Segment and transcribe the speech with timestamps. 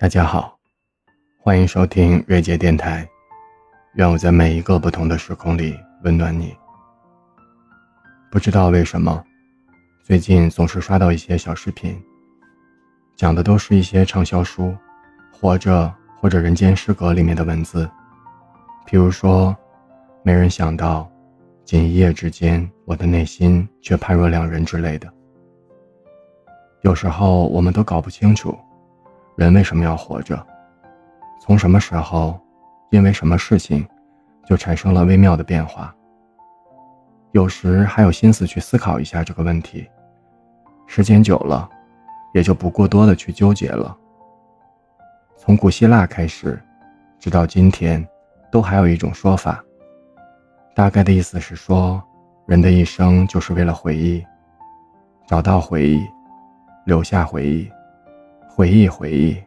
[0.00, 0.58] 大家好，
[1.42, 3.06] 欢迎收听瑞杰电台。
[3.96, 6.56] 愿我在每一个不同的时空里温暖你。
[8.30, 9.22] 不知道为什么，
[10.02, 12.02] 最近总是刷到一些小视频，
[13.14, 14.68] 讲的都是一些畅销书
[15.30, 15.84] 《活着》
[16.18, 17.84] 或者《人间失格》里面的文字，
[18.86, 19.54] 譬如说
[20.24, 21.12] “没人想到，
[21.62, 25.12] 仅一夜之间，我的内心却判若两人”之类的。
[26.80, 28.58] 有时候我们都搞不清楚。
[29.40, 30.38] 人为什么要活着？
[31.40, 32.38] 从什么时候，
[32.90, 33.88] 因为什么事情，
[34.44, 35.94] 就产生了微妙的变化？
[37.32, 39.88] 有时还有心思去思考一下这个问题。
[40.86, 41.66] 时间久了，
[42.34, 43.96] 也就不过多的去纠结了。
[45.38, 46.62] 从古希腊开始，
[47.18, 48.06] 直到今天，
[48.52, 49.64] 都还有一种说法，
[50.74, 52.02] 大概的意思是说，
[52.44, 54.22] 人的一生就是为了回忆，
[55.26, 56.06] 找到回忆，
[56.84, 57.66] 留下回忆。
[58.52, 59.40] 回忆回忆，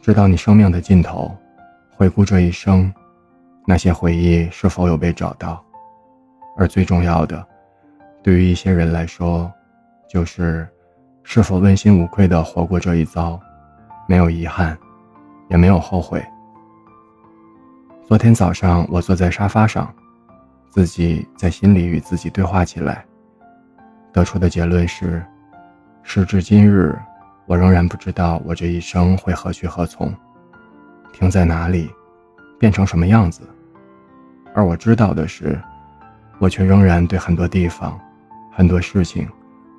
[0.00, 1.36] 直到你生命的尽头，
[1.90, 2.90] 回顾这一生，
[3.66, 5.62] 那些回忆是否有被找到？
[6.56, 7.44] 而最重要的，
[8.22, 9.52] 对于一些人来说，
[10.08, 10.66] 就是
[11.24, 13.38] 是否问心无愧的活过这一遭，
[14.06, 14.78] 没有遗憾，
[15.50, 16.24] 也没有后悔。
[18.06, 19.92] 昨天早上，我坐在沙发上，
[20.70, 23.04] 自己在心里与自己对话起来，
[24.12, 25.22] 得出的结论是：
[26.04, 26.96] 时至今日。
[27.46, 30.14] 我仍然不知道我这一生会何去何从，
[31.12, 31.90] 停在哪里，
[32.58, 33.42] 变成什么样子。
[34.54, 35.60] 而我知道的是，
[36.38, 37.98] 我却仍然对很多地方、
[38.50, 39.28] 很多事情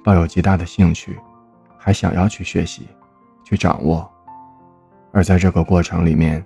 [0.04, 1.18] 抱有极大的兴趣，
[1.78, 2.88] 还想要去学习、
[3.44, 4.10] 去掌握。
[5.12, 6.46] 而在这个过程里面，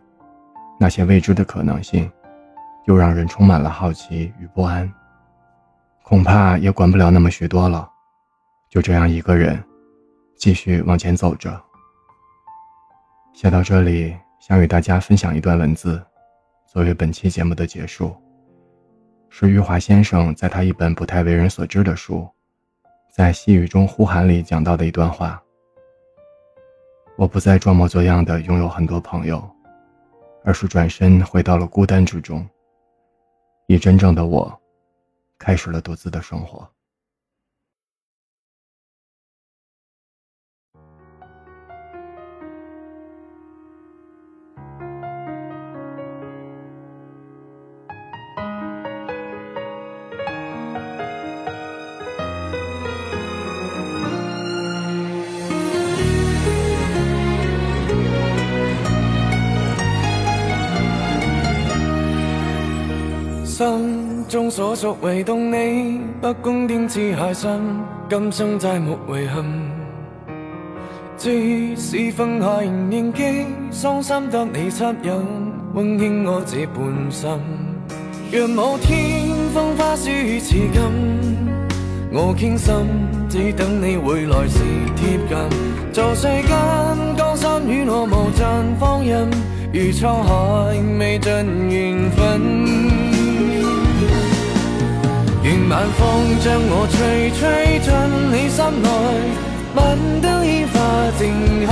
[0.80, 2.10] 那些未知的可能性，
[2.86, 4.92] 又让人充满了好奇与不安。
[6.04, 7.90] 恐怕也管不了那么许多了，
[8.70, 9.62] 就这样一个人。
[10.38, 11.60] 继续往前走着。
[13.34, 16.02] 写到这里，想与大家分享一段文字，
[16.72, 18.16] 作为本期节目的结束。
[19.30, 22.20] 是余华先生在他一本不太为人所知的书
[23.14, 25.42] 《在细雨中呼喊》里讲到的一段话。
[27.18, 29.44] 我不再装模作样的拥有很多朋友，
[30.44, 32.48] 而是转身回到了孤单之中，
[33.68, 34.56] 以真正的我，
[35.38, 36.68] 开始了独自的生活。
[63.58, 67.60] 心中所属唯独你，不公天之海深，
[68.08, 69.44] 今生再没遗憾。
[71.18, 75.12] 即使分开仍念记，伤心得你恻隐，
[75.74, 77.40] 温馨我这半生。
[78.32, 81.48] 若某天风花雪似金，
[82.14, 82.76] 我倾心
[83.28, 84.60] 只等你回来时
[84.96, 85.36] 贴近。
[85.92, 88.46] 在世间江山与我无尽
[88.80, 89.28] 放任，
[89.74, 91.72] 如沧海未尽
[95.98, 97.88] 风将我吹吹进
[98.32, 98.88] 你心内，
[99.76, 99.78] 吻
[100.22, 100.76] 得烟花
[101.20, 101.22] 正
[101.66, 101.70] 开。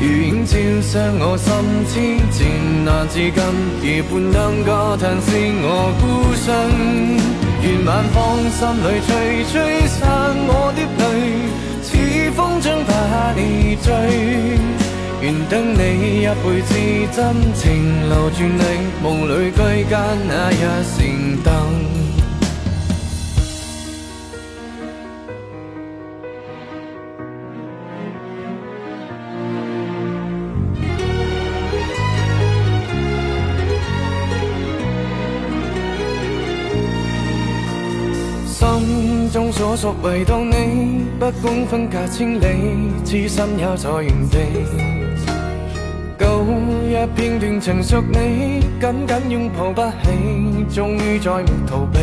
[0.00, 1.46] 如影照伤我心
[1.88, 1.92] 痴
[2.30, 2.38] 缠
[2.84, 3.34] 难自禁，
[3.82, 5.28] 如伴两个叹息
[5.60, 6.46] 我孤身。
[7.60, 8.16] 愿晚风
[8.48, 9.10] 心里吹
[9.50, 9.52] 吹
[9.88, 9.98] 散
[10.46, 11.02] 我的泪，
[11.82, 11.88] 似
[12.36, 12.90] 风筝把
[13.34, 13.86] 你追。
[15.20, 16.70] 愿等你一辈子
[17.10, 17.18] 真
[17.54, 18.62] 情留住你，
[19.02, 19.58] 梦里居
[19.90, 20.54] 间那一
[20.94, 20.96] 盏
[21.42, 21.48] 灯。
[39.58, 44.38] 所属唯独你，不管分隔千里，痴心也在原地。
[46.16, 46.44] 旧
[46.86, 51.98] 日片段曾属你，紧紧拥抱不起，终于再没逃避。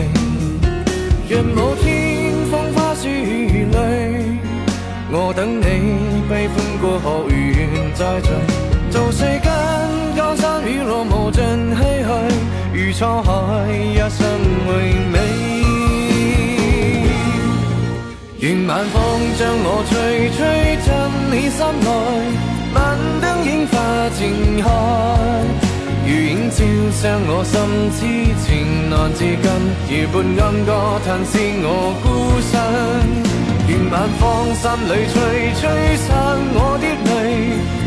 [1.29, 4.37] 若某天风花雪雨泪，
[5.09, 8.31] 我等你悲欢过后，如愿再聚。
[8.91, 9.49] 做世间
[10.13, 11.41] 江山雨落无尽
[11.73, 12.11] 唏嘘，
[12.73, 14.09] 如沧海一
[21.73, 21.87] 内，
[22.73, 22.77] 晚
[23.21, 23.73] 灯映花
[24.17, 24.19] 渐
[24.61, 24.65] 开。
[26.07, 26.57] 如影照
[26.91, 27.53] 伤我心
[27.95, 27.97] 痴
[28.45, 28.45] 情
[28.89, 29.35] 难自禁，
[29.89, 30.69] 如半暗歌
[31.03, 31.33] 叹是
[31.63, 31.69] 我
[32.03, 32.05] 孤
[32.51, 32.53] 身。
[33.67, 35.15] 愿晚风心里吹
[35.59, 35.63] 吹
[35.97, 36.07] 散
[36.53, 37.09] 我的泪，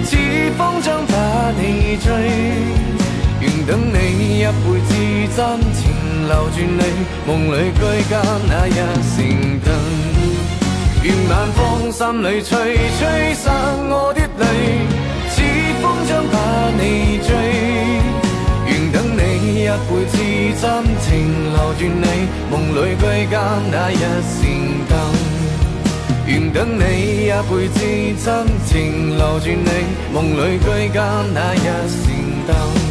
[0.04, 0.10] 似
[0.58, 1.14] 風將把
[1.56, 1.62] 你
[2.02, 2.06] 追。
[3.40, 3.96] 愿等你
[4.40, 4.90] 一輩子
[5.36, 5.38] 真
[5.72, 5.78] 情
[6.26, 6.82] 留住你，
[7.28, 7.80] 夢裏居
[8.10, 8.12] 家
[8.48, 8.74] 那日
[9.14, 9.16] 成
[9.62, 9.66] 燈。
[11.98, 13.52] 心里吹吹散
[13.90, 14.46] 我的泪，
[15.30, 15.42] 似
[15.82, 17.34] 風將把你追。
[18.68, 20.14] 愿等你一辈子
[20.60, 20.62] 真
[21.02, 21.10] 情
[21.50, 22.06] 留住你，
[22.52, 23.42] 梦里归家
[23.72, 24.46] 那一扇
[24.88, 24.94] 灯。
[26.28, 27.76] 愿等你一辈子
[28.24, 29.68] 真情留住你，
[30.14, 31.02] 梦里归家
[31.34, 32.14] 那一扇
[32.46, 32.87] 灯。